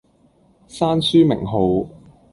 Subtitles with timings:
[0.67, 1.85] 閂書名號